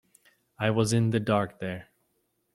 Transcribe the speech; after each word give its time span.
I 0.57 0.71
was 0.71 0.93
in 0.93 1.11
the 1.11 1.19
dark 1.19 1.59
there. 1.59 1.89